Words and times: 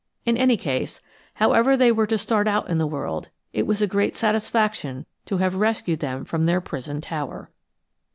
In 0.25 0.35
any 0.35 0.57
case, 0.57 0.99
however 1.35 1.77
they 1.77 1.91
were 1.91 2.07
to 2.07 2.17
start 2.17 2.47
out 2.47 2.71
in 2.71 2.79
the 2.79 2.87
world, 2.87 3.29
it 3.53 3.67
was 3.67 3.83
a 3.83 3.87
great 3.87 4.15
satisfaction 4.15 5.05
to 5.27 5.37
have 5.37 5.53
rescued 5.53 5.99
them 5.99 6.25
from 6.25 6.47
their 6.47 6.59
prison 6.59 7.01
tower. 7.01 7.51